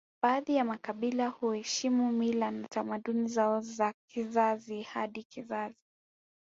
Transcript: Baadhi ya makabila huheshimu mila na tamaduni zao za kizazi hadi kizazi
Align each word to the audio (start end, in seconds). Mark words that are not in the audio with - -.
Baadhi 0.21 0.55
ya 0.55 0.63
makabila 0.65 1.27
huheshimu 1.27 2.11
mila 2.11 2.51
na 2.51 2.67
tamaduni 2.67 3.27
zao 3.27 3.59
za 3.61 3.93
kizazi 4.07 4.81
hadi 4.81 5.23
kizazi 5.23 5.75